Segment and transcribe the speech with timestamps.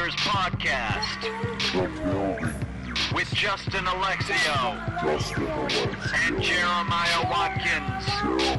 [0.00, 1.20] Years podcast
[3.14, 6.26] with Justin Alexio Justin Alexio.
[6.26, 8.06] and Jeremiah Watkins.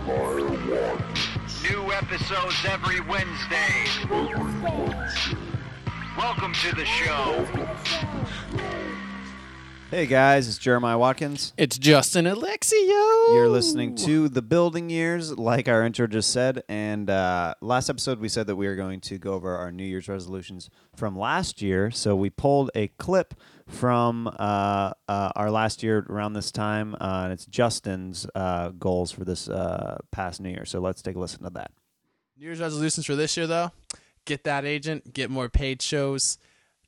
[0.05, 1.63] Jeremiah Watkins.
[1.63, 3.87] New episodes every Wednesday.
[4.03, 5.37] Every Wednesday.
[6.15, 7.47] Welcome to the show.
[9.91, 11.51] Hey guys, it's Jeremiah Watkins.
[11.57, 13.33] It's Justin Alexio.
[13.33, 16.63] You're listening to The Building Years, like our intro just said.
[16.69, 19.83] And uh, last episode, we said that we were going to go over our New
[19.83, 21.91] Year's resolutions from last year.
[21.91, 23.33] So we pulled a clip
[23.67, 29.11] from uh, uh, our last year around this time, uh, and it's Justin's uh, goals
[29.11, 30.63] for this uh, past New Year.
[30.63, 31.71] So let's take a listen to that.
[32.37, 33.73] New Year's resolutions for this year, though:
[34.23, 36.37] get that agent, get more paid shows,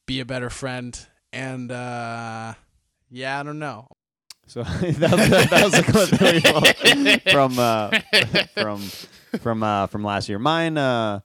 [0.06, 2.54] be a better friend, and uh,
[3.13, 3.88] yeah, I don't know.
[4.48, 7.91] So that, was, that was a clip that we pulled from uh,
[8.62, 8.80] from
[9.39, 10.39] from uh, from last year.
[10.39, 10.77] Mine.
[10.77, 11.22] Uh,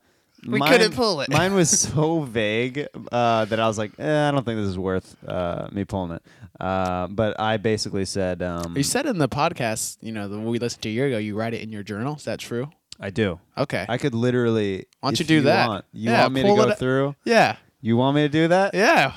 [0.47, 1.29] We mine- couldn't pull it.
[1.31, 4.79] Mine was so vague uh, that I was like, eh, I don't think this is
[4.79, 6.23] worth uh, me pulling it.
[6.61, 10.47] Uh, but I basically said, um, You said in the podcast, you know, the one
[10.47, 12.15] we listened to a year ago, you write it in your journal.
[12.17, 12.71] Is that true?
[13.01, 13.41] I do.
[13.57, 13.85] Okay.
[13.89, 14.87] I could literally.
[15.01, 15.69] Why don't you do that?
[15.69, 17.17] Want, you Yeah, want me to go it- through?
[17.25, 17.57] yeah.
[17.81, 18.75] You want me to do that?
[18.75, 19.13] Yeah.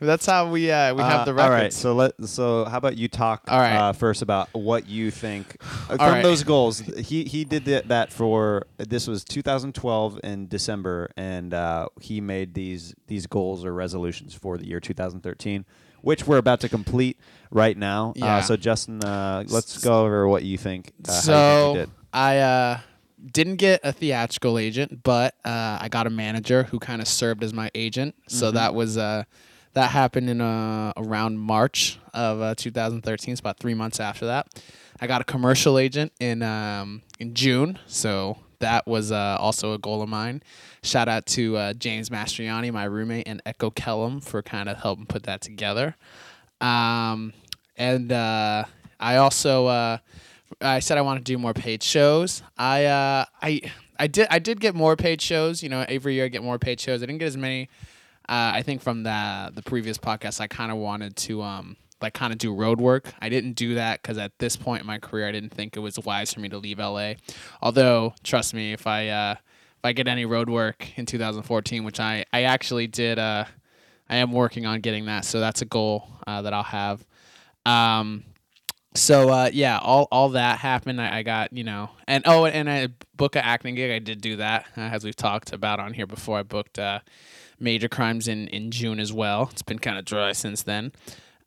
[0.00, 1.50] That's how we uh, we have Uh, the records.
[1.50, 1.72] All right.
[1.72, 2.28] So let.
[2.28, 3.76] So how about you talk All right.
[3.76, 6.22] uh, first about what you think uh, from right.
[6.22, 6.80] those goals?
[6.80, 12.54] He he did that, that for this was 2012 in December, and uh, he made
[12.54, 15.64] these these goals or resolutions for the year 2013,
[16.02, 17.18] which we're about to complete
[17.50, 18.12] right now.
[18.16, 18.36] Yeah.
[18.36, 20.92] Uh, so Justin, uh, let's go over what you think.
[21.08, 21.90] Uh, how you think so you did.
[22.12, 22.78] I uh,
[23.32, 27.42] didn't get a theatrical agent, but uh, I got a manager who kind of served
[27.42, 28.14] as my agent.
[28.28, 28.56] So Mm-hmm.
[28.56, 29.24] that was uh,
[29.76, 33.32] that happened in uh, around March of uh, 2013.
[33.32, 34.48] It's about three months after that.
[35.02, 37.78] I got a commercial agent in um, in June.
[37.86, 40.42] So that was uh, also a goal of mine.
[40.82, 45.04] Shout out to uh, James Mastriani, my roommate, and Echo Kellum for kind of helping
[45.04, 45.94] put that together.
[46.62, 47.34] Um,
[47.76, 48.64] and uh,
[48.98, 49.98] I also uh,
[50.62, 52.42] I said I want to do more paid shows.
[52.56, 53.60] I uh, I
[53.98, 55.62] I did I did get more paid shows.
[55.62, 57.02] You know, every year I get more paid shows.
[57.02, 57.68] I didn't get as many.
[58.28, 62.14] Uh, I think from the the previous podcast, I kind of wanted to um like
[62.14, 63.12] kind of do road work.
[63.20, 65.80] I didn't do that because at this point in my career, I didn't think it
[65.80, 67.14] was wise for me to leave LA.
[67.62, 69.34] Although, trust me, if I uh,
[69.78, 73.44] if I get any road work in 2014, which I I actually did, uh,
[74.08, 75.24] I am working on getting that.
[75.24, 77.04] So that's a goal uh, that I'll have.
[77.64, 78.24] Um,
[78.94, 81.00] so uh, yeah, all all that happened.
[81.00, 83.90] I, I got you know, and oh, and I book an acting gig.
[83.90, 86.38] I did do that uh, as we've talked about on here before.
[86.38, 87.00] I booked uh,
[87.58, 89.48] Major Crimes in in June as well.
[89.52, 90.92] It's been kind of dry since then.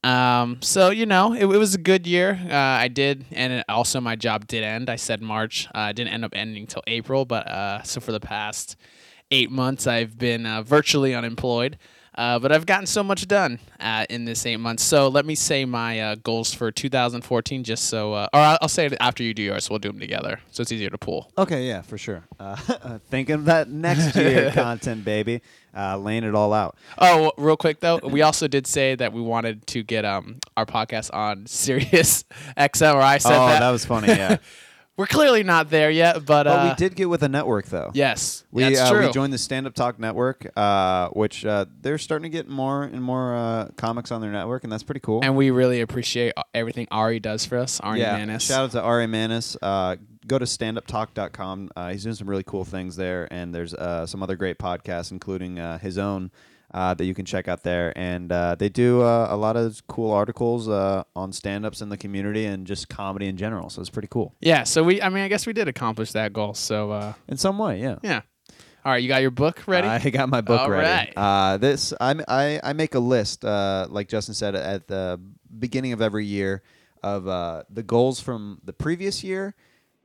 [0.04, 2.40] Um, so you know, it, it was a good year.
[2.50, 4.90] Uh, I did, and it, also my job did end.
[4.90, 5.68] I said March.
[5.76, 8.76] Uh, it didn't end up ending till April, but uh, so for the past
[9.32, 11.78] eight months, I've been uh, virtually unemployed.
[12.16, 14.84] Uh, but I've gotten so much done uh, in this eight months.
[14.84, 18.68] So let me say my uh, goals for 2014, just so, uh, or I'll, I'll
[18.68, 19.66] say it after you do yours.
[19.66, 21.32] So we'll do them together, so it's easier to pull.
[21.38, 22.24] Okay, yeah, for sure.
[22.40, 22.56] Uh,
[23.10, 25.42] thinking of that next year content, baby,
[25.76, 26.76] uh, laying it all out.
[26.98, 30.66] Oh, real quick though, we also did say that we wanted to get um our
[30.66, 32.26] podcast on Sirius
[32.58, 33.42] XM, or I said that.
[33.42, 33.60] oh, that.
[33.60, 34.08] that was funny.
[34.08, 34.38] Yeah.
[35.00, 37.90] We're clearly not there yet, but, uh, But we did get with a network though.
[37.94, 39.08] Yes, We that's uh, true.
[39.08, 42.84] we joined the Stand Up Talk Network, uh, which uh, they're starting to get more
[42.84, 45.22] and more uh, comics on their network, and that's pretty cool.
[45.24, 47.80] and we really appreciate everything Ari does for us.
[47.80, 48.44] Ari yeah, Manis.
[48.44, 49.56] shout out to Ari Manis.
[49.62, 49.96] Uh,
[50.28, 51.70] go to standuptalk.com.
[51.78, 55.14] Uh, he's doing some really cool things there, and there's uh, some other great podcasts,
[55.14, 56.30] including uh, his own.
[56.72, 59.82] Uh, that you can check out there, and uh, they do uh, a lot of
[59.88, 63.72] cool articles uh, on stand-ups in the community and just comedy in general.
[63.72, 66.32] So it's pretty cool yeah, so we, I mean, I guess we did accomplish that
[66.32, 66.54] goal.
[66.54, 67.82] So uh, in some way.
[67.82, 67.98] Yeah.
[68.04, 68.22] yeah.
[68.86, 69.88] All right, you got your book ready?
[69.88, 70.86] I got my book All ready.
[70.86, 71.14] right.
[71.18, 75.20] Uh, this I'm, I I make a list, uh, like Justin said at the
[75.58, 76.62] beginning of every year,
[77.04, 79.56] of uh, the goals from the previous year,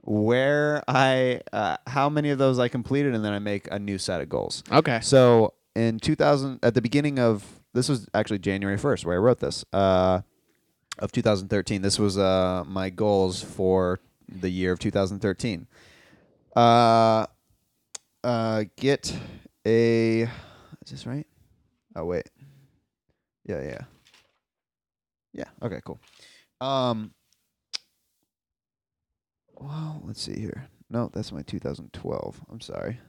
[0.01, 3.99] where I uh, how many of those I completed, and then I make a new
[3.99, 4.65] set of goals.
[4.73, 5.01] okay.
[5.03, 9.41] So in 2000, at the beginning of this was actually January 1st where I wrote
[9.41, 10.21] this uh,
[10.99, 11.83] of 2013.
[11.83, 15.67] This was uh, my goals for the year of 2013.
[16.57, 17.27] Uh,
[18.23, 19.17] uh, get
[19.67, 21.27] a is this right?
[21.97, 22.29] Oh wait,
[23.45, 23.81] yeah, yeah,
[25.33, 25.45] yeah.
[25.63, 25.99] Okay, cool.
[26.61, 27.13] Um,
[29.57, 30.69] well, let's see here.
[30.91, 32.45] No, that's my 2012.
[32.51, 33.01] I'm sorry.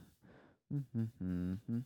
[0.73, 1.79] Mm-hmm.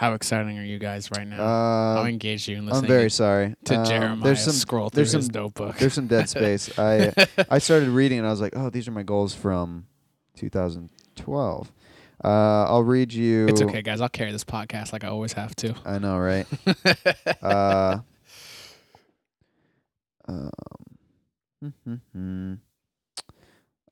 [0.00, 1.36] How exciting are you guys right now?
[1.36, 2.84] How Uh, engaged are you in listening?
[2.84, 3.54] I'm very sorry.
[3.66, 5.76] to Um, Jeremiah there's some scroll through there's his some notebook?
[5.76, 6.70] there's some dead space.
[6.78, 7.12] I
[7.50, 9.84] I started reading and I was like, oh, these are my goals from
[10.36, 11.70] 2012.
[12.24, 13.46] Uh, I'll read you.
[13.48, 14.00] It's okay, guys.
[14.00, 15.74] I'll carry this podcast like I always have to.
[15.84, 16.46] I know, right?
[17.42, 17.98] uh,
[20.26, 20.50] um,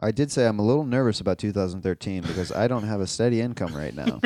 [0.01, 3.43] I did say I'm a little nervous about 2013 because I don't have a steady
[3.43, 4.23] income right now.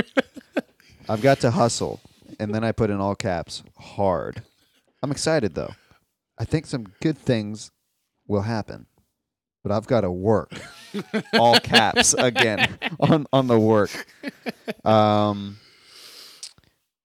[1.09, 2.01] I've got to hustle,
[2.39, 4.43] and then I put in all caps hard.
[5.03, 5.75] I'm excited though.
[6.39, 7.71] I think some good things
[8.27, 8.87] will happen,
[9.63, 10.53] but I've got to work.
[11.35, 13.91] all caps again on on the work.
[14.85, 15.59] Um,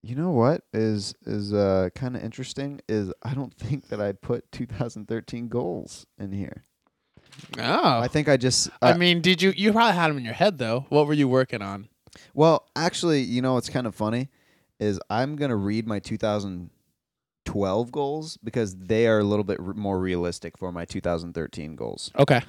[0.04, 4.12] you know what is is uh kind of interesting is I don't think that I
[4.14, 6.64] put 2013 goals in here.
[7.58, 8.00] Oh.
[8.00, 10.34] I think I just I uh, mean, did you you probably had them in your
[10.34, 10.86] head though?
[10.90, 11.90] What were you working on?
[12.34, 14.30] Well, actually, you know what's kind of funny
[14.80, 19.74] is I'm going to read my 2012 goals because they are a little bit r-
[19.74, 22.12] more realistic for my 2013 goals.
[22.18, 22.42] Okay.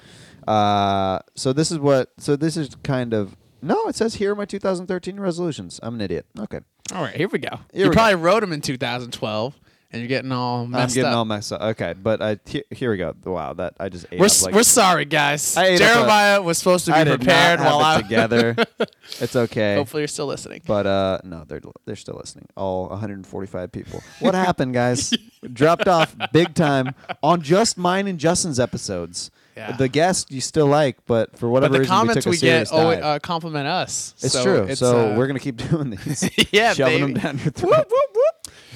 [0.47, 4.35] Uh so this is what so this is kind of no, it says here are
[4.35, 5.79] my 2013 resolutions.
[5.83, 6.25] I'm an idiot.
[6.39, 6.59] Okay.
[6.93, 7.59] All right, here we go.
[7.73, 9.59] Here you we probably wrote them in 2012,
[9.91, 11.17] and you're getting all messed I'm getting up.
[11.17, 11.61] all messed up.
[11.61, 13.15] Okay, but I he- here we go.
[13.25, 15.57] Wow, that I just ate we're up s- like we're sorry, guys.
[15.57, 17.95] I ate up a- Jeremiah was supposed to be I did prepared not have while
[17.95, 18.55] it I together.
[19.19, 19.75] it's okay.
[19.75, 20.61] Hopefully, you're still listening.
[20.65, 22.47] But uh, no, they're they're still listening.
[22.55, 24.01] All 145 people.
[24.19, 25.13] What happened, guys?
[25.53, 26.93] Dropped off big time
[27.23, 29.31] on just mine and Justin's episodes.
[29.55, 29.73] Yeah.
[29.73, 32.43] The guest you still like, but for But whatever the reason, comments we we, took
[32.43, 33.03] a serious get oh, dive.
[33.03, 34.13] uh, compliment us.
[34.21, 34.75] it's So true.
[34.75, 36.29] So uh, we're gonna keep doing these.
[36.53, 37.13] yeah, shoving baby.
[37.13, 37.71] them down your throat.
[37.71, 38.18] Whoop, whoop.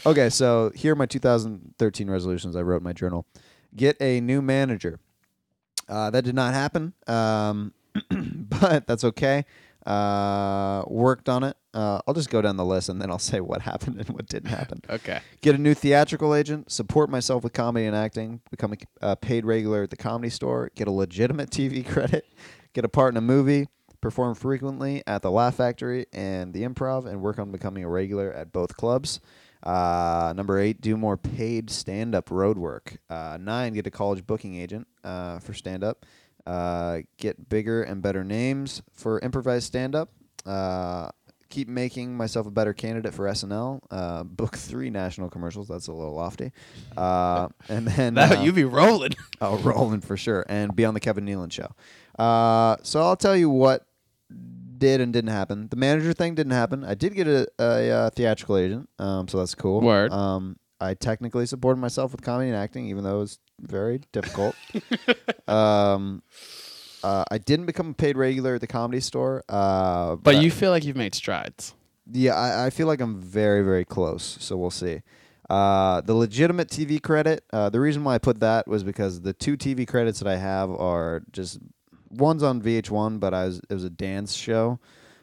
[0.05, 2.55] Okay, so here are my 2013 resolutions.
[2.55, 3.25] I wrote in my journal.
[3.75, 4.99] Get a new manager.
[5.87, 7.73] Uh, that did not happen, um,
[8.09, 9.45] but that's okay.
[9.85, 11.57] Uh, worked on it.
[11.73, 14.27] Uh, I'll just go down the list and then I'll say what happened and what
[14.27, 14.81] didn't happen.
[14.89, 15.21] Okay.
[15.41, 16.71] Get a new theatrical agent.
[16.71, 18.41] Support myself with comedy and acting.
[18.51, 20.69] Become a uh, paid regular at the comedy store.
[20.75, 22.25] Get a legitimate TV credit.
[22.73, 23.67] Get a part in a movie.
[24.01, 28.31] Perform frequently at the Laugh Factory and the Improv, and work on becoming a regular
[28.33, 29.21] at both clubs.
[29.63, 32.97] Uh, number eight, do more paid stand-up road work.
[33.09, 36.05] Uh, nine, get a college booking agent uh, for stand-up.
[36.45, 40.09] Uh, get bigger and better names for improvised stand-up.
[40.45, 41.09] Uh,
[41.49, 43.79] keep making myself a better candidate for SNL.
[43.89, 45.67] Uh, book three national commercials.
[45.67, 46.51] That's a little lofty.
[46.97, 49.13] Uh, and then That, you be rolling.
[49.39, 51.69] Oh, rolling for sure, and be on the Kevin Nealon show.
[52.17, 53.85] Uh, so I'll tell you what
[54.83, 55.67] did and didn't happen.
[55.69, 56.83] The manager thing didn't happen.
[56.83, 59.81] I did get a, a, uh theatrical agent, um, so that's cool.
[59.81, 60.11] Word.
[60.11, 64.55] Um, I technically supported myself with comedy and acting, even though it was very difficult.
[65.47, 66.21] um,
[67.03, 69.43] uh, I didn't become a paid regular at the comedy store.
[69.47, 71.73] Uh, But you feel like you've made strides.
[72.11, 74.37] yeah, I, I feel like I'm very, very close.
[74.41, 75.01] So we'll see.
[75.49, 77.43] Uh, the legitimate TV credit.
[77.51, 80.37] Uh, the reason why I put that was because the two TV credits that I
[80.37, 81.59] have are just
[82.15, 84.79] one's on VH1, but I was it was a dance show,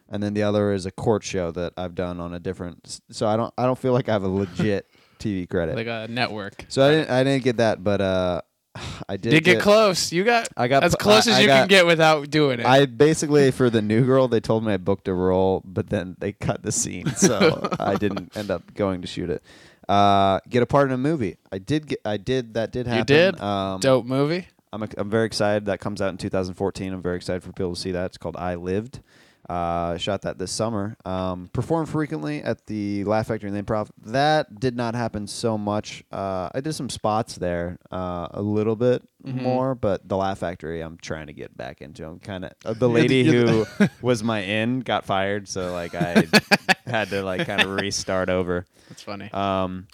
[0.08, 3.00] and then the other is a court show that I've done on a different.
[3.10, 4.86] So I don't I don't feel like I have a legit
[5.18, 5.76] TV credit.
[5.76, 6.64] Like a network.
[6.68, 8.40] so I didn't I didn't get that, but uh,
[9.08, 9.30] I did.
[9.30, 10.12] Did get close.
[10.12, 12.66] You got I got as close I- as you got- can get without doing it.
[12.66, 16.16] I basically for the new girl they told me I booked a role, but then
[16.18, 19.42] they cut the scene, so I didn't end up going to shoot it.
[19.88, 21.36] Uh, get a part in a movie.
[21.50, 21.98] I did get.
[22.04, 22.54] I did.
[22.54, 23.00] That did happen.
[23.00, 23.40] You did?
[23.40, 24.46] Um, Dope movie.
[24.72, 24.82] I'm.
[24.96, 25.66] I'm very excited.
[25.66, 26.92] That comes out in 2014.
[26.92, 28.06] I'm very excited for people to see that.
[28.06, 29.00] It's called I Lived.
[29.48, 30.96] Uh, shot that this summer.
[31.04, 33.88] Um, performed frequently at the Laugh Factory and the Improv.
[34.04, 36.04] That did not happen so much.
[36.12, 39.42] Uh, I did some spots there, uh, a little bit Mm-hmm.
[39.42, 42.06] more, but the Laugh Factory, I'm trying to get back into.
[42.06, 43.66] I'm kind of uh, the lady who
[44.00, 46.26] was my in got fired, so like I
[46.86, 48.64] had to like kind of restart over.
[48.88, 49.30] That's funny.
[49.32, 49.88] Um,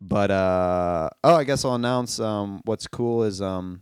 [0.00, 2.20] but uh, oh, I guess I'll announce.
[2.20, 3.80] Um, what's cool is um,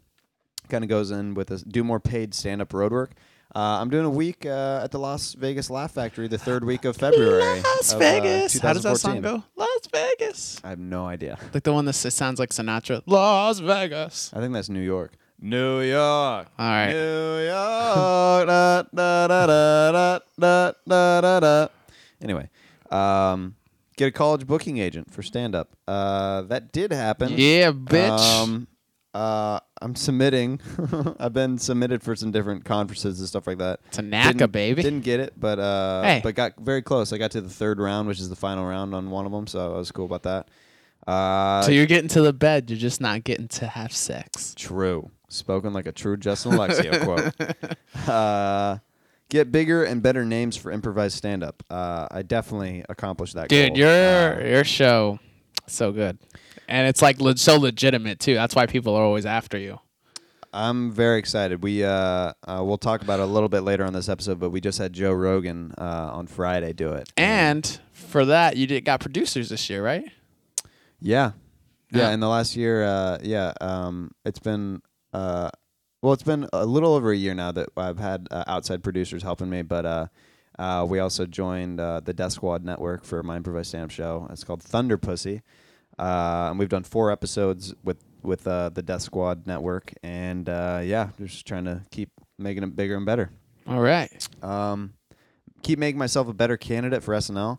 [0.68, 3.12] kind of goes in with a Do more paid stand up road work.
[3.54, 6.85] Uh, I'm doing a week uh, at the Las Vegas Laugh Factory the third week
[6.85, 7.61] of February.
[7.76, 8.56] Las of, uh, Vegas.
[8.56, 9.44] Uh, How does that song go?
[9.54, 10.61] Las Vegas.
[10.64, 11.38] I have no idea.
[11.52, 13.02] Like the one that sounds like Sinatra.
[13.06, 14.33] Las Vegas.
[14.35, 15.12] I think that's New York.
[15.40, 16.49] New York.
[16.59, 16.92] All right.
[16.92, 18.47] New York.
[18.49, 19.52] da, da, da,
[19.92, 21.68] da, da, da, da, da.
[22.21, 22.49] Anyway,
[22.90, 23.54] um,
[23.97, 25.76] get a college booking agent for stand up.
[25.87, 27.35] Uh, that did happen.
[27.37, 28.18] Yeah, bitch.
[28.18, 28.66] Um,
[29.14, 30.61] uh, I'm submitting.
[31.21, 33.80] I've been submitted for some different conferences and stuff like that.
[33.87, 34.83] It's a NACA, Didn't- baby.
[34.83, 36.21] Didn't get it, but uh, Hey.
[36.23, 37.12] but got very close.
[37.12, 39.47] I got to the third round, which is the final round on one of them,
[39.47, 40.49] so I was cool about that.
[41.06, 42.71] Uh, so you're getting to the bed.
[42.71, 44.54] You're just not getting to have sex.
[44.56, 45.11] True.
[45.28, 47.04] Spoken like a true Justin Alexio
[47.94, 48.09] quote.
[48.09, 48.78] Uh,
[49.28, 51.62] get bigger and better names for improvised stand up.
[51.68, 53.78] Uh, I definitely accomplished that Dude, goal.
[53.78, 55.18] your Uh, your show,
[55.66, 56.18] so good,
[56.68, 58.35] and it's like le- so legitimate too.
[58.35, 59.80] That's why people are always after you.
[60.52, 61.62] I'm very excited.
[61.64, 61.88] We uh,
[62.47, 64.78] uh, we'll talk about it a little bit later on this episode, but we just
[64.78, 67.12] had Joe Rogan uh, on Friday do it.
[67.16, 70.04] And for that, you did got producers this year, right?
[71.00, 71.33] Yeah,
[71.90, 72.12] yeah.
[72.12, 74.80] In the last year, uh, yeah, um, it's been
[75.12, 75.50] uh,
[76.02, 79.23] well, it's been a little over a year now that I've had uh, outside producers
[79.23, 80.06] helping me, but uh,
[80.58, 84.26] uh, we also joined uh, the Death Squad network for my improvised stand-up show.
[84.30, 85.42] It's called Thunder Pussy,
[85.99, 90.80] uh, and we've done four episodes with with uh, the Death Squad network, and uh,
[90.82, 93.30] yeah, just trying to keep making it bigger and better.
[93.66, 94.28] All right.
[94.42, 94.94] Um,
[95.62, 97.58] keep making myself a better candidate for SNL.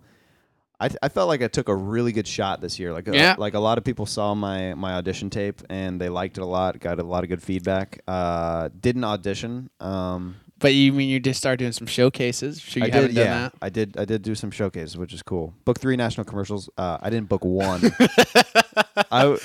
[0.79, 2.91] I, I felt like I took a really good shot this year.
[2.93, 3.35] Like, Yeah.
[3.35, 6.41] a, like a lot of people saw my my audition tape and they liked it
[6.41, 6.79] a lot.
[6.79, 8.01] Got a lot of good feedback.
[8.07, 9.69] Uh, didn't audition.
[9.79, 12.62] Um, But you mean you just started doing some showcases?
[12.62, 13.15] Sure you I haven't did.
[13.15, 13.53] done Yeah, that?
[13.62, 13.97] I did.
[13.97, 15.53] I did do some showcases, which is cool.
[15.65, 16.69] Book three national commercials.
[16.77, 17.81] Uh, I didn't book one.
[19.12, 19.38] I w-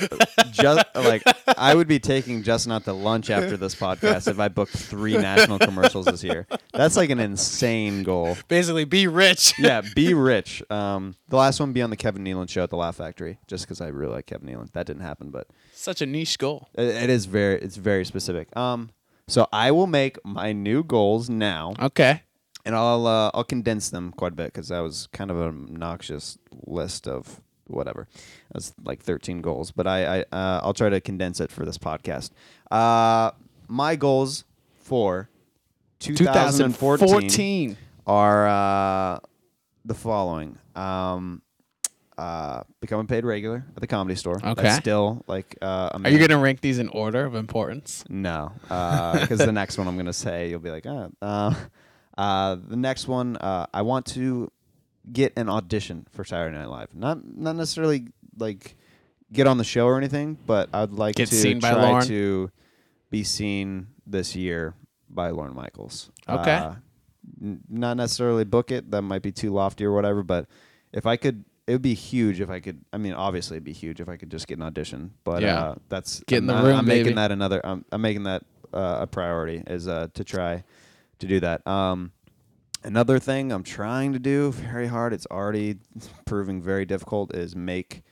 [0.53, 1.23] just like
[1.59, 5.17] I would be taking Justin out to lunch after this podcast if I booked three
[5.17, 6.47] national commercials this year.
[6.73, 8.37] That's like an insane goal.
[8.49, 9.55] Basically, be rich.
[9.59, 10.63] yeah, be rich.
[10.71, 13.65] Um, the last one be on the Kevin Nealon show at the Laugh Factory, just
[13.67, 14.71] because I really like Kevin Nealon.
[14.73, 16.69] That didn't happen, but Such a niche goal.
[16.75, 18.57] it, it is very, it's very specific.
[18.57, 18.91] Um,
[19.31, 22.23] so I will make my new goals now, Okay.
[22.65, 25.49] and I'll uh, I'll condense them quite a bit because that was kind of an
[25.49, 28.09] obnoxious list of whatever.
[28.53, 31.79] That's like 13 goals, but I, I uh, I'll try to condense it for this
[31.79, 32.31] podcast.
[32.71, 33.31] Uh,
[33.69, 34.45] my goals
[34.81, 35.29] for
[36.01, 37.77] 2014 2014.
[38.07, 39.19] are uh,
[39.85, 40.59] the following.
[40.75, 41.43] Um,
[42.21, 44.37] uh, become a paid regular at the comedy store.
[44.45, 44.63] Okay.
[44.63, 45.57] That's still like.
[45.63, 48.05] Uh, Are you going to rank these in order of importance?
[48.11, 51.09] No, because the next one I'm gonna say you'll be like, ah.
[51.23, 51.55] Uh,
[52.19, 54.53] uh, the next one, uh, I want to
[55.11, 56.95] get an audition for Saturday Night Live.
[56.95, 58.09] Not not necessarily
[58.39, 58.77] like
[59.33, 62.51] get on the show or anything, but I'd like Get to seen by try to
[63.09, 64.75] be seen this year
[65.09, 66.11] by Lorne Michaels.
[66.29, 66.53] Okay.
[66.53, 66.75] Uh,
[67.43, 68.91] n- not necessarily book it.
[68.91, 70.23] That might be too lofty or whatever.
[70.23, 70.47] But
[70.93, 72.85] if I could, it would be huge if I could.
[72.93, 75.13] I mean, obviously, it'd be huge if I could just get an audition.
[75.25, 75.61] But Yeah.
[75.61, 77.05] uh, that's Get in the I'm, room, I'm baby.
[77.05, 77.61] making that another.
[77.65, 80.65] I'm, I'm making that uh, a priority is uh, to try
[81.21, 81.67] to do that.
[81.67, 82.13] Um,
[82.83, 85.13] another thing I'm trying to do very hard.
[85.13, 85.79] It's already
[86.25, 87.35] proving very difficult.
[87.37, 88.03] Is make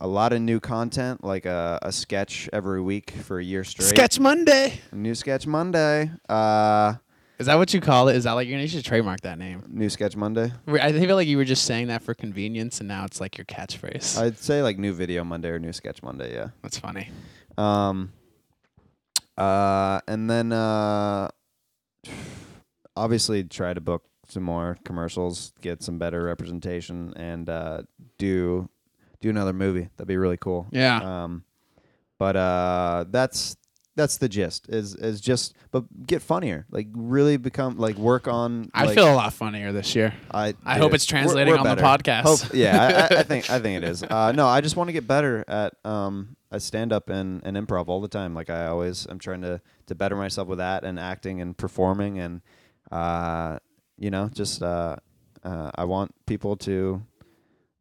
[0.00, 3.88] a lot of new content, like a, a sketch every week for a year straight.
[3.88, 4.80] Sketch Monday.
[4.92, 6.10] New sketch Monday.
[6.28, 6.94] Uh,
[7.40, 8.16] Is that what you call it?
[8.16, 9.64] Is that like you should trademark that name?
[9.66, 10.52] new sketch Monday.
[10.68, 13.46] I feel like you were just saying that for convenience, and now it's like your
[13.46, 14.20] catchphrase.
[14.20, 16.34] I'd say like new video Monday or new sketch Monday.
[16.34, 16.48] Yeah.
[16.62, 17.08] That's funny.
[17.56, 18.12] Um.
[19.38, 21.30] Uh, and then uh,
[22.94, 27.82] obviously try to book some more commercials, get some better representation, and uh,
[28.18, 28.68] do
[29.22, 29.88] do another movie.
[29.96, 30.66] That'd be really cool.
[30.72, 31.24] Yeah.
[31.24, 31.44] Um,
[32.18, 33.56] but uh, that's
[34.00, 34.68] that's the gist.
[34.68, 36.66] Is is just but get funnier.
[36.70, 38.70] Like really become like work on.
[38.74, 40.14] I like, feel a lot funnier this year.
[40.30, 42.02] I I dude, hope it's we're- translating we're on the better.
[42.02, 42.22] podcast.
[42.22, 44.02] Hope- yeah, I, I, I think I think it is.
[44.02, 47.56] Uh, no, I just want to get better at um at stand up and, and
[47.56, 48.34] improv all the time.
[48.34, 52.18] Like I always, I'm trying to to better myself with that and acting and performing
[52.18, 52.40] and
[52.90, 53.58] uh
[53.98, 54.96] you know just uh,
[55.44, 57.02] uh I want people to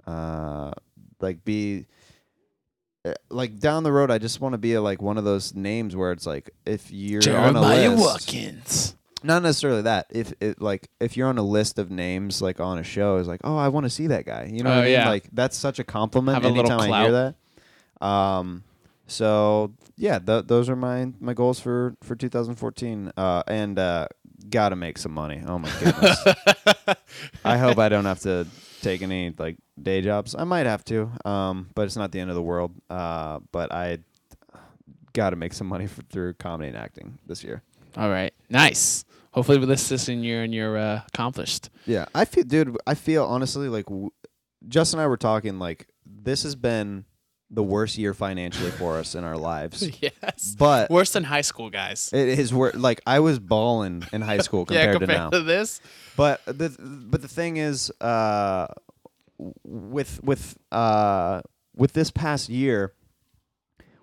[0.05, 0.71] uh
[1.19, 1.85] like be
[3.29, 4.11] like down the road.
[4.11, 7.21] I just want to be like one of those names where it's like if you're
[7.21, 8.95] on a Jeremiah list, Watkins.
[9.23, 10.07] not necessarily that.
[10.09, 13.27] If it like if you're on a list of names like on a show, is
[13.27, 14.49] like, oh, I want to see that guy.
[14.51, 14.91] You know Oh, what I mean?
[14.93, 15.09] yeah.
[15.09, 17.33] Like that's such a compliment Have a little anytime I hear
[18.01, 18.05] that.
[18.05, 18.63] Um,
[19.07, 23.11] so yeah, th- those are my my goals for for 2014.
[23.17, 24.07] Uh, and uh,
[24.49, 25.41] gotta make some money.
[25.47, 26.17] Oh my goodness.
[27.45, 28.45] I hope I don't have to
[28.81, 30.35] take any like day jobs.
[30.37, 32.73] I might have to, um, but it's not the end of the world.
[32.89, 33.99] Uh, but I
[35.13, 37.61] got to make some money for, through comedy and acting this year.
[37.97, 38.33] All right.
[38.49, 39.05] Nice.
[39.31, 41.69] Hopefully, with this this you're and you're uh, accomplished.
[41.85, 42.75] Yeah, I feel, dude.
[42.87, 44.09] I feel honestly like w-
[44.67, 45.59] Justin and I were talking.
[45.59, 47.05] Like this has been
[47.51, 49.87] the worst year financially for us in our lives.
[50.01, 50.55] yes.
[50.57, 52.09] But Worse than high school, guys.
[52.13, 55.29] it is where like I was balling in high school compared, yeah, compared to now.
[55.31, 55.81] to this.
[56.19, 56.75] But the
[57.09, 58.67] but the thing is, uh,
[59.63, 61.39] with with uh,
[61.77, 62.91] with this past year,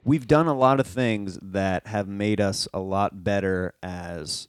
[0.03, 4.49] we've done a lot of things that have made us a lot better as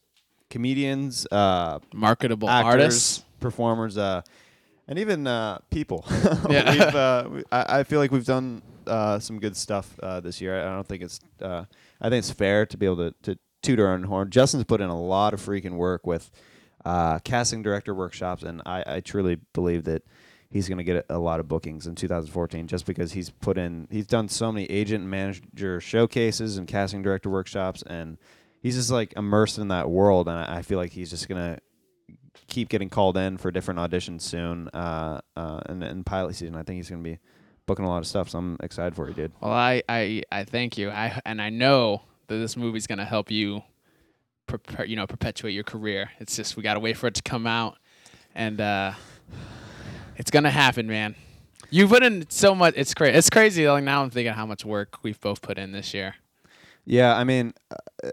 [0.50, 3.24] comedians, uh, Marketable actors, artists.
[3.42, 4.22] performers, uh,
[4.88, 6.06] and even uh, people.
[6.50, 6.72] Yeah.
[6.72, 10.40] we've, uh, we- I, I feel like we've done uh, some good stuff uh, this
[10.40, 10.58] year.
[10.66, 11.20] I don't think it's.
[11.42, 11.66] Uh,
[12.00, 14.30] I think it's fair to be able to, to toot our own horn.
[14.30, 16.32] Justin's put in a lot of freaking work with
[16.88, 20.04] uh, casting director workshops, and I, I truly believe that
[20.50, 23.90] he's going to get a lot of bookings in 2014 just because he's put in
[23.92, 28.18] he's done so many agent and manager showcases and casting director workshops and
[28.62, 31.60] he's just like immersed in that world and I, feel like he's just going to
[32.48, 36.64] keep getting called in for different auditions soon uh, uh, and in pilot season I
[36.64, 37.20] think he's going to be
[37.66, 40.46] booking a lot of stuff so I'm excited for you dude Well, I, I, I
[40.46, 40.90] thank you.
[40.90, 43.64] I and I know that this movie's gonna help you,
[44.48, 46.12] prepare, you know, perpetuate your career.
[46.20, 47.78] It's just we gotta wait for it to come out,
[48.34, 48.94] and uh,
[50.16, 51.16] it's gonna happen, man.
[51.70, 52.74] You put in so much.
[52.78, 53.18] It's crazy.
[53.18, 53.68] It's crazy.
[53.70, 56.16] Like now, I'm thinking how much work we've both put in this year.
[56.86, 58.12] Yeah, I mean, uh,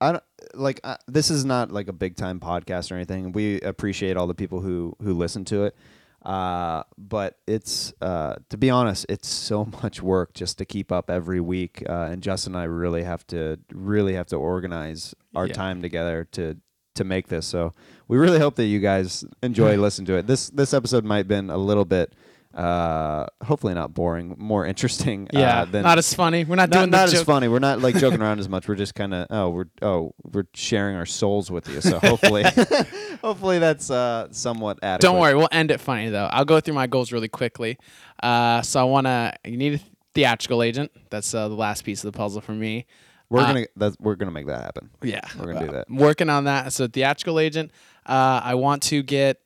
[0.00, 0.24] I don't
[0.54, 3.32] like uh, this is not like a big time podcast or anything.
[3.32, 5.76] We appreciate all the people who who listen to it,
[6.24, 11.10] uh, but it's uh, to be honest, it's so much work just to keep up
[11.10, 11.82] every week.
[11.88, 15.54] Uh, and Justin and I really have to really have to organize our Yeah.
[15.54, 16.56] time together to
[16.96, 17.46] to make this.
[17.46, 17.74] So
[18.08, 20.26] we really hope that you guys enjoy listening to it.
[20.26, 22.12] This this episode might have been a little bit.
[22.54, 25.28] Uh, hopefully not boring, more interesting.
[25.30, 26.44] Yeah, uh, than not as funny.
[26.44, 27.48] We're not, not, doing not as joke- funny.
[27.48, 28.66] We're not like joking around as much.
[28.66, 31.82] We're just kind of oh we're oh we're sharing our souls with you.
[31.82, 32.44] So hopefully,
[33.22, 35.06] hopefully that's uh, somewhat adequate.
[35.06, 36.30] Don't worry, we'll end it funny though.
[36.32, 37.76] I'll go through my goals really quickly.
[38.22, 39.34] Uh, so I wanna.
[39.44, 39.80] You need a
[40.14, 40.90] theatrical agent.
[41.10, 42.86] That's uh, the last piece of the puzzle for me.
[43.28, 44.90] We're Uh, gonna that's, we're gonna make that happen.
[45.02, 45.86] Yeah, We're gonna do that.
[45.88, 46.72] I'm working on that.
[46.72, 47.70] So theatrical agent.
[48.06, 49.40] Uh, I want to get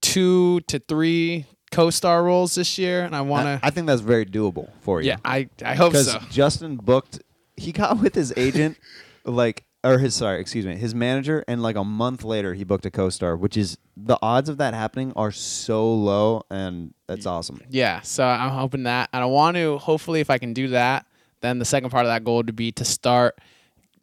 [0.00, 3.60] two to three co-star roles this year, and I want to.
[3.66, 5.08] I think that's very doable for you.
[5.08, 6.18] Yeah, I I hope so.
[6.30, 7.20] Justin booked.
[7.56, 8.78] He got with his agent,
[9.24, 12.86] like or his sorry, excuse me, his manager, and like a month later he booked
[12.86, 17.60] a co-star, which is the odds of that happening are so low, and that's awesome.
[17.68, 19.78] Yeah, so I'm hoping that, and I want to.
[19.78, 21.06] Hopefully, if I can do that,
[21.44, 23.38] then the second part of that goal would be to start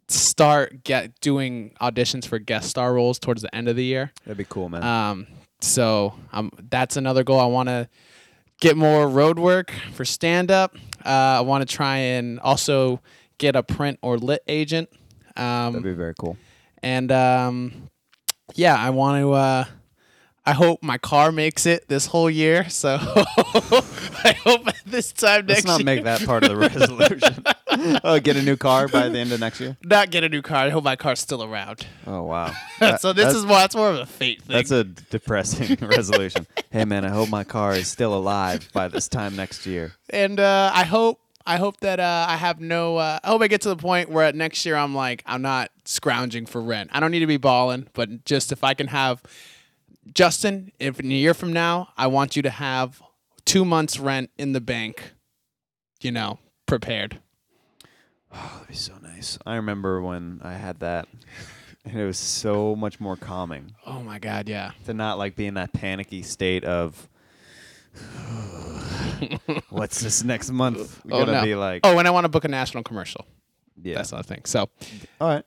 [0.08, 4.12] start get doing auditions for guest star roles towards the end of the year.
[4.24, 4.82] That'd be cool, man.
[4.82, 5.26] Um,
[5.60, 7.40] so um, that's another goal.
[7.40, 7.88] I want to
[8.60, 10.76] get more road work for stand up.
[11.04, 13.00] Uh, I want to try and also
[13.38, 14.90] get a print or lit agent.
[15.36, 16.36] That'd Um, be very cool.
[16.82, 17.88] and um,
[18.54, 19.32] yeah, I want to.
[19.32, 19.64] Uh,
[20.44, 22.68] I hope my car makes it this whole year.
[22.68, 25.64] So I hope this time next.
[25.64, 25.84] Let's not year.
[25.84, 27.44] make that part of the resolution.
[28.04, 29.76] oh, get a new car by the end of next year.
[29.84, 30.64] not get a new car.
[30.64, 31.86] I hope my car's still around.
[32.06, 32.52] Oh wow.
[32.98, 33.58] so this is more.
[33.58, 34.56] That's more of a fate thing.
[34.56, 36.46] That's a depressing resolution.
[36.70, 39.92] Hey man, I hope my car is still alive by this time next year.
[40.10, 42.96] and uh, I hope I hope that uh, I have no.
[42.96, 45.70] Uh, I hope I get to the point where next year I'm like I'm not
[45.84, 46.90] scrounging for rent.
[46.92, 49.22] I don't need to be balling, but just if I can have
[50.12, 53.00] Justin, if in a year from now I want you to have
[53.44, 55.12] two months rent in the bank,
[56.00, 57.20] you know, prepared.
[58.34, 59.38] Oh, that'd be so nice.
[59.44, 61.06] I remember when I had that,
[61.84, 64.70] and it was so much more calming Oh my God, yeah.
[64.86, 67.10] to not like be in that panicky state of.
[69.68, 71.00] What's this next month?
[71.04, 71.42] We oh gotta no.
[71.44, 73.26] be like, oh, and I want to book a national commercial.
[73.82, 73.96] yeah.
[73.96, 74.42] That's another thing.
[74.46, 74.70] So.
[75.20, 75.44] All right.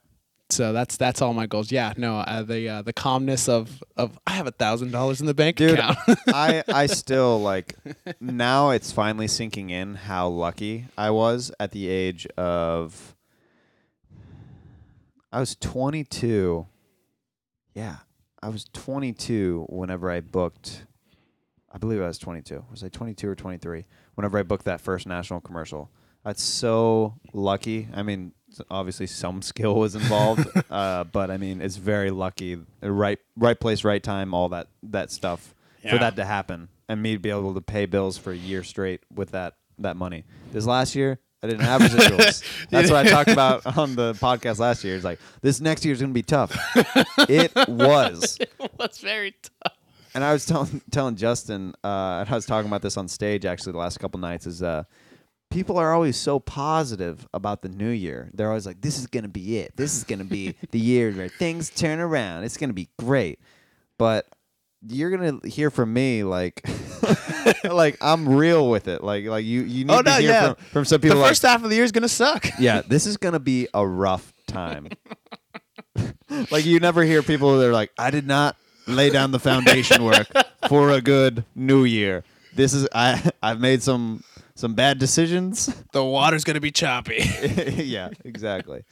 [0.56, 1.70] So that's that's all my goals.
[1.70, 5.28] Yeah, no, uh, the uh, the calmness of of I have a thousand dollars in
[5.28, 5.98] the bank Dude, account.
[6.28, 7.76] I I still like
[8.22, 13.16] now it's finally sinking in how lucky I was at the age of
[15.32, 16.66] I was 22.
[17.74, 17.98] Yeah,
[18.42, 20.86] I was 22 whenever I booked
[21.70, 22.64] I believe I was 22.
[22.72, 25.92] Was I 22 or 23 whenever I booked that first national commercial?
[26.24, 27.90] That's so lucky.
[27.94, 28.32] I mean,
[28.70, 33.84] obviously some skill was involved, uh, but I mean, it's very lucky, right, right place,
[33.84, 35.98] right time, all that that stuff for Yeah.
[36.00, 39.02] that to happen, and me to be able to pay bills for a year straight
[39.14, 40.24] with that that money.
[40.52, 42.44] This last year, I didn't have residuals.
[42.70, 44.96] That's what I talked about on the podcast last year.
[44.96, 46.56] It's like this next year is going to be tough.
[47.30, 48.38] it was.
[48.80, 49.74] was very tough.
[50.16, 53.44] And I was telling telling Justin, uh, and I was talking about this on stage
[53.46, 54.48] actually the last couple nights.
[54.48, 54.86] Is uh,
[55.56, 58.30] people are always so positive about the new year.
[58.34, 59.76] They're always like, "This is gonna be it.
[59.78, 62.44] This is gonna be the year where things turn around.
[62.44, 63.40] It's gonna be great."
[63.98, 64.28] But
[64.88, 66.62] you're gonna hear from me like,
[67.64, 69.02] like I'm real with it.
[69.04, 70.54] Like, like you you need Oh, to no, hear yeah.
[70.54, 71.16] from, from some people.
[71.16, 72.46] the like, first half of the year is gonna suck.
[72.60, 74.90] yeah, this is gonna be a rough time.
[76.52, 80.04] like you never hear people that are like, I did not lay down the foundation
[80.04, 80.28] work
[80.68, 82.24] for a good new year.
[82.54, 84.24] This is I I've made some
[84.56, 85.70] some bad decisions.
[85.94, 87.24] The water's gonna be choppy.
[87.78, 88.84] yeah, exactly.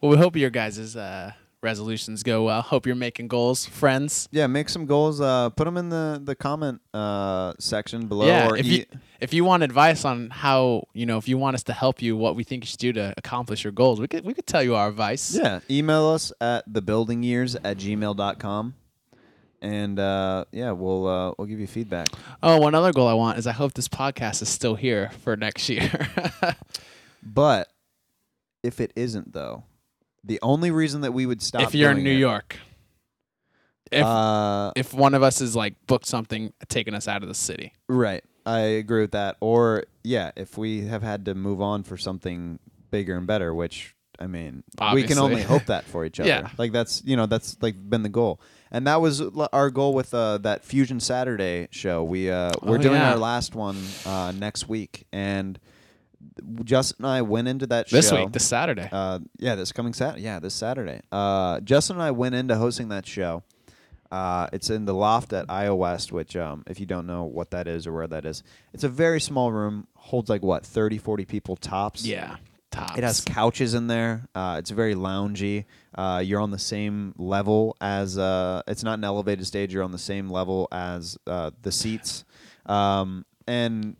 [0.00, 1.32] well, we hope your guys' uh,
[1.62, 2.60] resolutions go well.
[2.60, 4.28] Hope you're making goals, friends.
[4.32, 5.18] Yeah, make some goals.
[5.20, 8.26] Uh, put them in the the comment uh section below.
[8.26, 8.84] yeah, or if e- you
[9.20, 12.14] if you want advice on how you know if you want us to help you,
[12.18, 14.62] what we think you should do to accomplish your goals, we could we could tell
[14.62, 15.34] you our advice.
[15.34, 18.74] yeah, email us at thebuildingyears at gmail.com.
[19.66, 22.06] and uh, yeah, we'll uh, we'll give you feedback.
[22.42, 25.36] Oh, one other goal I want is I hope this podcast is still here for
[25.36, 26.08] next year.
[27.28, 27.68] But
[28.62, 29.64] if it isn't, though,
[30.22, 32.56] the only reason that we would stop if you're in New it- York,
[33.90, 37.34] if uh, if one of us is like booked something taking us out of the
[37.34, 37.72] city.
[37.88, 39.36] right, I agree with that.
[39.40, 42.60] Or yeah, if we have had to move on for something
[42.92, 44.62] bigger and better, which I mean,
[44.94, 46.28] we can only hope that for each other.
[46.28, 46.48] Yeah.
[46.58, 49.94] like that's you know that's like been the goal, and that was l- our goal
[49.94, 52.02] with uh, that Fusion Saturday show.
[52.04, 53.10] We uh, we're Oh, doing yeah.
[53.12, 55.58] our last one uh, next week, and
[56.64, 58.88] Justin and I went into that This show week, this Saturday.
[58.90, 60.22] uh, yeah, this coming Saturday.
[60.22, 61.00] Yeah, this Saturday.
[61.12, 63.42] Uh, Justin and I went into hosting that show.
[64.10, 67.50] Uh, it's in the loft at IO West, which, um, if you don't know what
[67.50, 70.98] that is or where that is, it's a very small room, holds like what, 30,
[70.98, 72.04] 40 people tops.
[72.06, 72.36] yeah,
[72.96, 74.28] It has couches in there.
[74.34, 75.64] Uh, it's very loungy.
[75.94, 78.18] Uh, you're on the same level as.
[78.18, 79.72] Uh, it's not an elevated stage.
[79.72, 82.24] You're on the same level as uh, the seats.
[82.66, 83.96] Um, and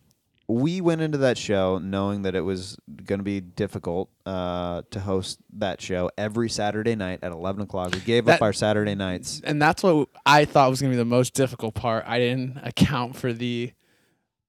[0.49, 5.01] we went into that show knowing that it was going to be difficult uh, to
[5.01, 7.93] host that show every Saturday night at 11 o'clock.
[7.93, 9.41] We gave up our Saturday nights.
[9.45, 12.05] and that's what I thought was going to be the most difficult part.
[12.07, 13.73] I didn't account for the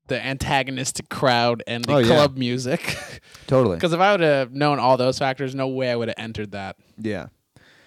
[0.07, 2.07] the antagonistic crowd and the Oh, yeah.
[2.07, 2.97] club music.
[3.47, 3.75] Totally.
[3.75, 6.51] Because if I would have known all those factors, no way I would have entered
[6.51, 6.75] that.
[6.97, 7.27] Yeah.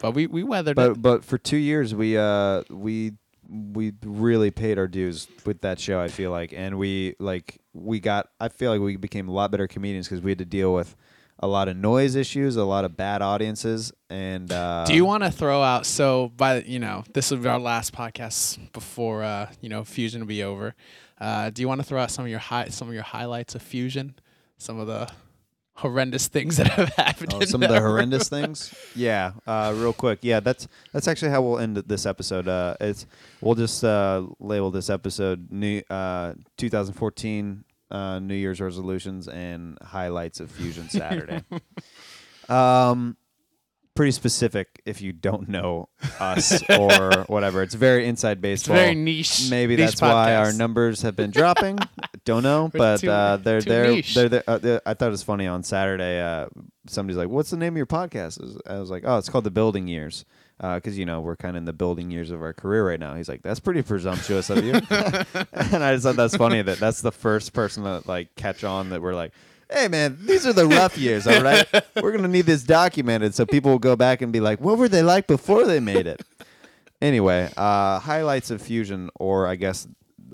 [0.01, 1.03] But we we weathered but it.
[1.03, 3.13] but for two years we uh we
[3.49, 6.01] we really paid our dues with that show.
[6.01, 8.29] I feel like, and we like we got.
[8.41, 10.95] I feel like we became a lot better comedians because we had to deal with
[11.43, 15.25] a lot of noise issues, a lot of bad audiences, and uh, Do you want
[15.25, 15.85] to throw out?
[15.85, 20.21] So by you know, this will be our last podcast before uh, you know Fusion
[20.21, 20.75] will be over.
[21.21, 23.55] Uh, do you want to throw out some of your high, some of your highlights
[23.55, 24.15] of Fusion?
[24.59, 25.11] Some of the
[25.75, 27.35] horrendous things that have happened.
[27.35, 28.75] Oh, some of the horrendous things.
[28.95, 30.19] Yeah, uh, real quick.
[30.23, 32.49] Yeah, that's that's actually how we'll end this episode.
[32.49, 33.07] Uh, it's
[33.41, 40.41] we'll just uh, label this episode new uh, 2014 uh, New Year's resolutions and highlights
[40.41, 41.43] of Fusion Saturday.
[42.49, 43.17] um,
[43.95, 45.89] pretty specific if you don't know
[46.21, 47.63] us or whatever.
[47.63, 48.77] It's very inside It's baseball.
[48.77, 49.49] very niche.
[49.51, 51.79] Maybe niche that's why our numbers have been dropping.
[52.25, 54.15] Don't know, We're but too- uh, they're too they're niche.
[54.15, 56.21] they're, uh, they're- I thought it was funny on Saturday.
[56.21, 56.47] Uh,
[56.87, 59.29] somebody's like, "What's the name of your podcast?" I was, I was like, "Oh, it's
[59.31, 60.25] called The Building Years."
[60.61, 63.15] Because you know we're kind of in the building years of our career right now.
[63.15, 67.01] He's like, "That's pretty presumptuous of you," and I just thought that's funny that that's
[67.01, 69.33] the first person to like catch on that we're like,
[69.71, 71.67] "Hey man, these are the rough years, all right?
[72.01, 74.89] We're gonna need this documented so people will go back and be like, what were
[74.89, 76.23] they like before they made it?"
[77.03, 79.89] Anyway, uh, highlights of Fusion, or I guess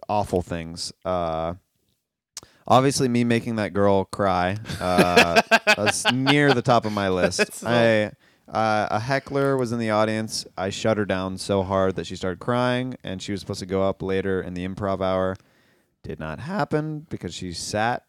[0.09, 0.93] awful things.
[1.05, 1.55] Uh,
[2.67, 4.57] obviously, me making that girl cry.
[4.81, 5.43] Uh,
[5.77, 7.65] that's near the top of my list.
[7.65, 8.11] I
[8.49, 10.47] uh, a heckler was in the audience.
[10.57, 13.67] I shut her down so hard that she started crying, and she was supposed to
[13.67, 15.37] go up later in the improv hour.
[16.03, 18.06] Did not happen because she sat.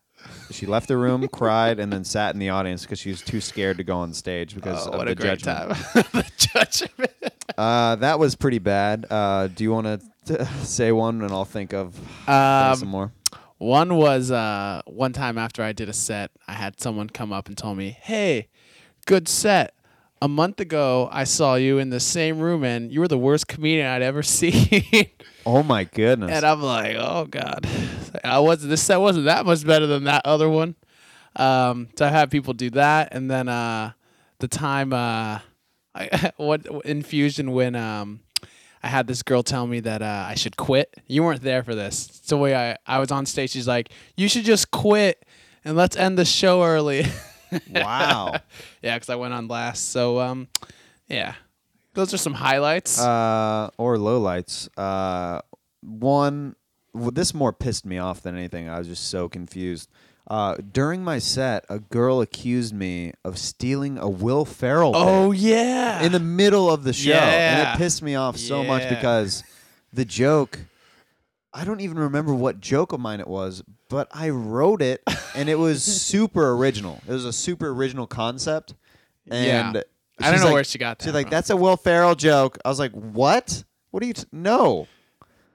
[0.51, 3.41] She left the room, cried, and then sat in the audience because she was too
[3.41, 5.77] scared to go on stage because Oh, of what the a great judgment.
[5.77, 6.03] time.
[6.13, 7.33] the judgment.
[7.57, 9.05] Uh, that was pretty bad.
[9.09, 11.97] Uh, do you want to say one, and I'll think of
[12.29, 13.11] Um, some more?
[13.57, 17.47] One was uh, one time after I did a set, I had someone come up
[17.47, 18.49] and told me, "Hey,
[19.05, 19.73] good set.
[20.21, 23.47] A month ago, I saw you in the same room, and you were the worst
[23.47, 25.07] comedian I'd ever seen."
[25.45, 26.31] Oh my goodness!
[26.31, 27.67] and I'm like, "Oh God,
[28.23, 30.75] I was this set wasn't that much better than that other one."
[31.35, 33.91] Um, so I had people do that, and then uh,
[34.39, 35.39] the time uh,
[35.95, 38.21] I, what infusion when um,
[38.81, 40.95] I had this girl tell me that uh, I should quit.
[41.05, 42.07] You weren't there for this.
[42.07, 43.51] It's the way I, I was on stage.
[43.51, 45.23] She's like, "You should just quit
[45.63, 47.05] and let's end the show early."
[47.69, 48.35] wow.
[48.81, 49.89] yeah, because I went on last.
[49.91, 50.47] So um,
[51.07, 51.35] yeah,
[51.93, 52.99] those are some highlights.
[53.01, 54.69] uh, or lowlights.
[54.77, 55.41] Uh,
[55.81, 56.55] one,
[56.93, 58.69] well, this more pissed me off than anything.
[58.69, 59.89] I was just so confused.
[60.29, 64.91] Uh, during my set, a girl accused me of stealing a Will Ferrell.
[64.93, 68.89] oh yeah, in the middle of the show, and it pissed me off so much
[68.89, 69.43] because
[69.93, 70.59] the joke.
[71.53, 75.01] I don't even remember what joke of mine it was, but I wrote it,
[75.35, 77.01] and it was super original.
[77.07, 78.73] It was a super original concept,
[79.29, 79.81] and Yeah.
[80.19, 81.05] I don't know like- where she got that.
[81.05, 81.31] She's like, from.
[81.31, 83.63] "That's a Will Ferrell joke." I was like, "What?
[83.91, 84.13] What are you?
[84.13, 84.87] T- no."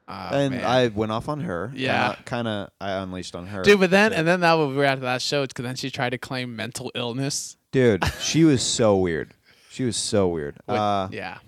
[0.09, 0.65] Oh, and man.
[0.65, 1.73] I went off on her.
[1.75, 2.17] Yeah.
[2.25, 2.71] kind of.
[2.81, 3.63] I unleashed on her.
[3.63, 4.19] Dude, but then Yeah.
[4.19, 6.91] and then that was weird after that show because then she tried to claim mental
[6.95, 7.57] illness.
[7.71, 9.33] dude, she was so weird.
[9.71, 10.57] She was so weird.
[10.67, 11.39] With- uh, yeah,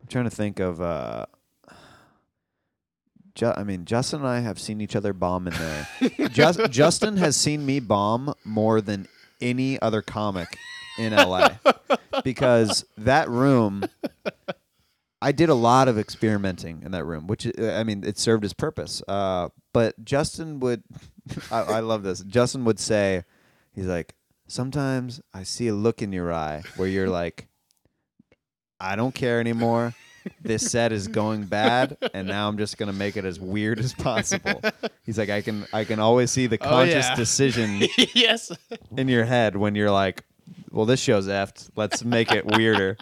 [0.00, 0.80] I'm trying to think of.
[0.80, 1.26] Uh,
[3.36, 5.88] Ju- I mean, Justin and I have seen each other bomb in there.
[6.30, 9.06] Just, Justin has seen me bomb more than
[9.40, 10.56] any other comic
[10.98, 11.50] in LA
[12.24, 13.84] because that room.
[15.22, 18.44] I did a lot of experimenting in that room, which uh, I mean, it served
[18.44, 19.02] its purpose.
[19.08, 20.82] Uh, but Justin would,
[21.50, 22.20] I, I love this.
[22.20, 23.24] Justin would say,
[23.74, 24.14] he's like,
[24.46, 27.48] sometimes I see a look in your eye where you're like,
[28.78, 29.94] I don't care anymore.
[30.42, 33.92] This set is going bad, and now I'm just gonna make it as weird as
[33.94, 34.60] possible.
[35.04, 37.14] He's like, I can, I can always see the Oh, conscious yeah.
[37.14, 37.82] decision
[38.14, 38.50] yes.
[38.96, 40.22] in your head when you're like,
[40.70, 41.70] well, this show's effed.
[41.76, 42.96] Let's make it weirder.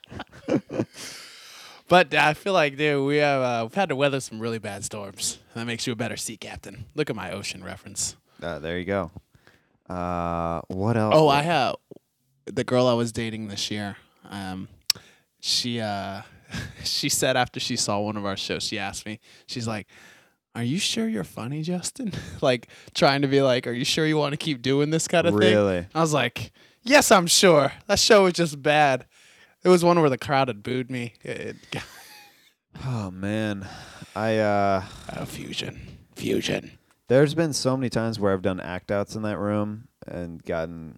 [1.87, 4.85] But I feel like, dude, we have uh, we've had to weather some really bad
[4.85, 5.39] storms.
[5.55, 6.87] That makes you a better sea captain.
[6.95, 8.17] Look at my ocean reference.
[8.43, 9.11] Uh, there you go.
[9.89, 11.15] Uh, what else?
[11.15, 11.77] Oh, I have
[12.47, 13.97] the girl I was dating this year.
[14.31, 14.69] Um,
[15.41, 16.23] she uh,
[16.85, 19.87] she said after she saw one of our shows, she asked me, she's like,
[20.55, 24.17] "Are you sure you're funny, Justin?" like trying to be like, "Are you sure you
[24.17, 25.87] want to keep doing this kind of thing?" Really?
[25.95, 29.07] I was like, "Yes, I'm sure." That show was just bad.
[29.63, 31.15] It was one where the crowd had booed me.
[31.25, 31.83] It, it,
[32.85, 33.67] Oh man,
[34.17, 35.81] I uh, uh, fusion,
[36.17, 36.73] fusion.
[37.09, 40.97] there's been so many times where I've done act outs in that room and gotten.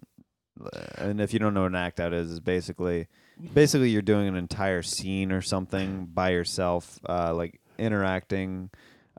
[0.97, 3.07] And if you don't know what an act out is, is basically,
[3.53, 8.69] basically you're doing an entire scene or something by yourself, uh, like interacting.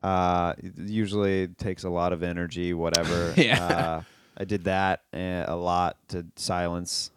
[0.02, 3.34] Uh, it usually takes a lot of energy, whatever.
[3.36, 3.64] Yeah.
[3.64, 4.02] Uh,
[4.40, 7.10] I did that uh, a lot to silence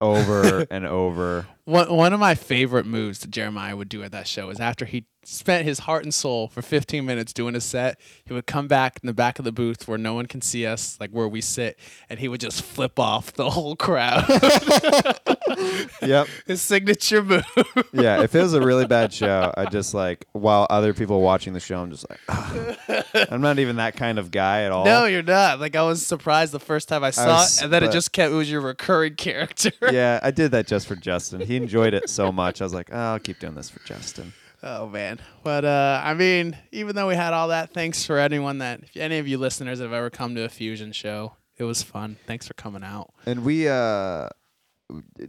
[0.00, 1.46] over and over.
[1.64, 4.86] One one of my favorite moves that Jeremiah would do at that show is after
[4.86, 8.66] he spent his heart and soul for 15 minutes doing a set, he would come
[8.68, 11.28] back in the back of the booth where no one can see us, like where
[11.28, 11.78] we sit,
[12.10, 14.24] and he would just flip off the whole crowd.
[16.02, 16.26] yep.
[16.46, 17.44] his signature move.
[17.92, 21.52] yeah, if it was a really bad show, I just like while other people watching
[21.52, 22.20] the show, I'm just like.
[23.30, 24.84] I'm not even that kind of guy at all.
[24.84, 25.60] no, you're not.
[25.60, 28.12] Like I was surprised the first time I saw was- it, and then it just
[28.12, 28.32] kept.
[28.32, 29.70] It was your recurring character.
[29.90, 31.40] yeah, I did that just for Justin.
[31.40, 32.60] He enjoyed it so much.
[32.60, 34.32] I was like, oh, I'll keep doing this for Justin.
[34.64, 38.58] Oh man, but uh, I mean, even though we had all that, thanks for anyone
[38.58, 41.82] that, if any of you listeners have ever come to a fusion show, it was
[41.82, 42.16] fun.
[42.26, 43.12] Thanks for coming out.
[43.26, 44.28] And we uh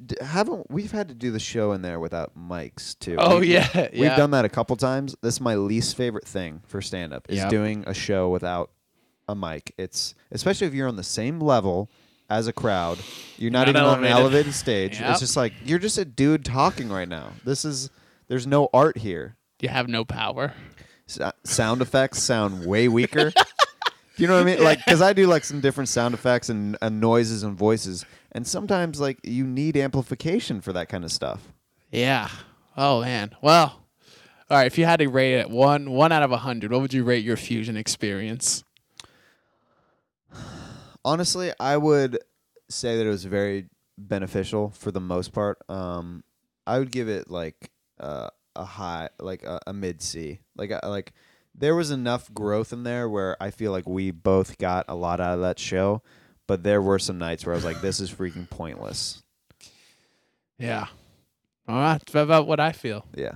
[0.06, 3.15] d- haven't we've had to do the show in there without mics too.
[3.17, 4.15] Oh We- yeah, We've yeah.
[4.15, 5.15] done that a couple times.
[5.22, 7.50] This is my least favorite thing for stand up is Yep.
[7.50, 8.72] doing a show without
[9.28, 9.74] a mic.
[9.78, 11.89] It's especially if you're on the same level
[12.30, 13.00] as a crowd.
[13.38, 14.17] You're not, Not even on an elevated.
[14.17, 15.00] elevated stage.
[15.00, 15.10] Yep.
[15.12, 17.32] It's just like you're just a dude talking right now.
[17.46, 17.89] This is
[18.28, 19.38] there's no art here.
[19.60, 20.54] You have no power.
[21.08, 23.32] S- sound effects sound way weaker.
[23.32, 24.64] Do you know what I mean?
[24.64, 28.46] Like, because I do like some different sound effects and, and noises and voices, and
[28.46, 31.48] sometimes like you need amplification for that kind of stuff.
[31.92, 32.30] Yeah.
[32.76, 33.36] Oh man.
[33.42, 33.82] Well,
[34.50, 34.68] all right.
[34.68, 37.04] If you had to rate it one one out of a hundred, what would you
[37.04, 38.64] rate your fusion experience?
[41.06, 42.20] Honestly, I would
[42.70, 45.58] say that it was very beneficial for the most part.
[45.70, 46.24] Um,
[46.66, 50.39] I would give it like uh, a high, like a, a mid C.
[50.56, 51.13] Like uh, like
[51.56, 55.19] there was enough growth in there where I feel like we both got a lot
[55.19, 56.01] out of that show,
[56.47, 59.21] but there were some nights where I was like, this is freaking pointless.
[60.58, 60.88] Yeah.
[61.67, 61.99] All right.
[61.99, 63.06] That's about what I feel.
[63.15, 63.36] Yeah.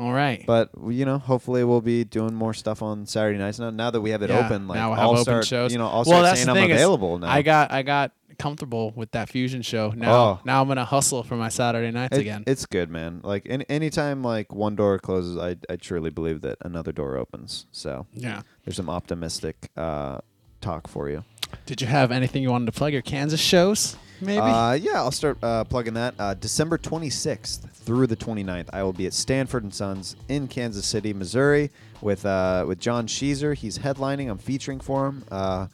[0.00, 0.42] All right.
[0.46, 3.68] But you know, hopefully we'll be doing more stuff on Saturday nights now.
[3.70, 5.72] Now that we have it Yeah, open, like now we'll I'll open start, shows.
[5.72, 7.28] you know, I'll Well, start saying I'm available now.
[7.30, 9.90] I got I got comfortable with that fusion show.
[9.94, 10.40] Now Oh.
[10.46, 12.44] now I'm gonna hustle for my Saturday nights It- again.
[12.46, 13.20] It's good, man.
[13.22, 17.66] Like any anytime like one door closes, I I truly believe that another door opens.
[17.70, 18.40] So yeah.
[18.64, 20.20] there's some optimistic uh,
[20.62, 21.24] talk for you.
[21.66, 23.96] Did you have anything you wanted to plug your Kansas shows?
[24.20, 24.38] Maybe.
[24.38, 26.14] Uh, yeah, I'll start uh, plugging that.
[26.18, 30.86] Uh, December 26th through the 29th, I will be at Stanford and Sons in Kansas
[30.86, 31.70] City, Missouri,
[32.02, 33.54] with uh, with John Sheezer.
[33.54, 34.30] He's headlining.
[34.30, 35.24] I'm featuring for him.
[35.30, 35.66] Uh,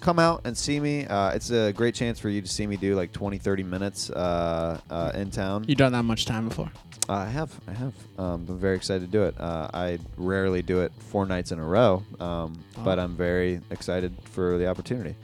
[0.00, 1.06] come out and see me.
[1.06, 4.08] Uh, it's a great chance for you to see me do like 20, 30 minutes
[4.10, 5.64] uh, uh, in town.
[5.68, 6.70] you done that much time before?
[7.08, 7.92] Uh, I have, I have.
[8.18, 9.38] Um, I'm very excited to do it.
[9.38, 13.02] Uh, I rarely do it four nights in a row, um, but Oh.
[13.02, 15.16] I'm very excited for the opportunity.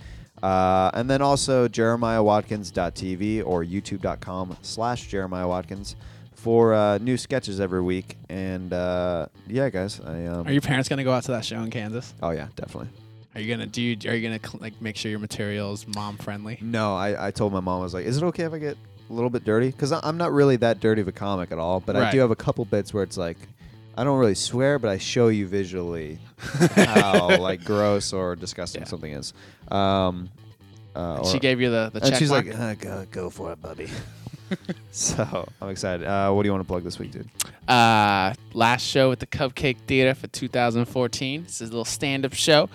[0.43, 5.97] Uh, and then also jeremiahwatkins.tv or youtube.com slash Jeremiah Watkins
[6.35, 8.17] for uh, new sketches every week.
[8.29, 11.61] And uh, yeah, guys, I um, Are your parents gonna go out to that show
[11.63, 12.15] in Kansas?
[12.23, 12.91] oh yeah, definitely.
[13.35, 13.83] Are you gonna do?
[13.83, 16.59] You, are you gonna cl- like make sure your material is mom friendly?
[16.61, 18.77] No, I, I told my mom I was like, is it okay if I get
[19.11, 19.71] a little bit dirty?
[19.71, 22.31] Because I'm not really that dirty of a comic at all, but I do have
[22.31, 23.39] a couple bits where it's like.
[23.97, 26.19] I don't really swear, but I show you visually
[26.75, 28.89] how like gross or disgusting Yeah.
[28.89, 29.33] something is.
[29.69, 30.29] Um,
[30.95, 32.47] uh, she gave you the the and she's mark?
[32.47, 33.89] like, uh, go, go for it, Bubby.
[34.91, 36.07] so I'm excited.
[36.07, 37.29] Uh, what do you want to plug this week, dude?
[37.69, 41.43] uh, last show at the Cupcake Theater for 2014.
[41.45, 42.69] This is a little stand-up show,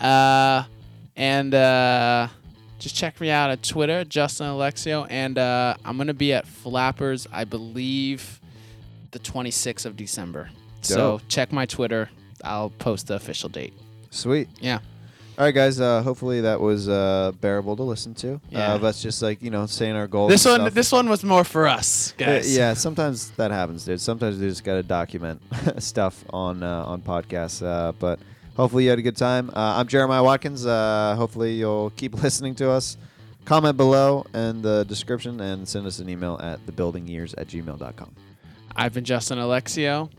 [0.00, 0.64] uh,
[1.16, 2.28] and uh,
[2.78, 7.26] just check me out at Twitter, Justin Alexio, and uh, I'm gonna be at Flappers,
[7.32, 8.40] I believe,
[9.10, 10.50] the 26th of December.
[10.82, 12.08] So check my Twitter.
[12.44, 13.72] I'll post the official date.
[14.10, 14.48] Sweet.
[14.60, 14.78] Yeah.
[15.38, 15.80] All right, guys.
[15.80, 18.40] Uh, hopefully that was uh, bearable to listen to.
[18.50, 18.74] Yeah.
[18.74, 20.30] Uh, us just like you know saying our goals.
[20.30, 20.74] This one, stuff.
[20.74, 22.56] this one was more for us, Uh, guys.
[22.56, 24.00] yeah, sometimes that happens, dude.
[24.00, 25.40] Sometimes we just gotta document
[25.78, 27.64] stuff on uh, on podcasts.
[27.64, 28.18] Uh, but
[28.56, 29.50] hopefully you had a good time.
[29.50, 30.66] Uh, I'm Jeremiah Watkins.
[30.66, 32.96] Uh, hopefully you'll keep listening to us.
[33.44, 38.10] Comment below in the description and send us an email at thebuildingyears at gmail.com.
[38.76, 40.10] I've been Justin Alexio.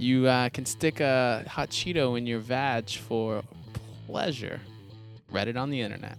[0.00, 3.42] You uh, can stick a hot Cheeto in your vag for
[4.06, 4.58] pleasure.
[5.30, 6.16] Read it on the internet.